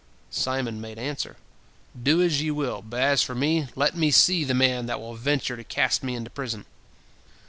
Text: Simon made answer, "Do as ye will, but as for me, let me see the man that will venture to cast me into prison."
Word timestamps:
Simon 0.31 0.81
made 0.81 0.97
answer, 0.97 1.37
"Do 1.95 2.23
as 2.23 2.41
ye 2.41 2.49
will, 2.49 2.81
but 2.81 2.99
as 3.01 3.21
for 3.21 3.35
me, 3.35 3.67
let 3.75 3.95
me 3.95 4.09
see 4.09 4.43
the 4.43 4.55
man 4.55 4.87
that 4.87 4.99
will 4.99 5.13
venture 5.13 5.55
to 5.55 5.63
cast 5.63 6.01
me 6.01 6.15
into 6.15 6.31
prison." 6.31 6.65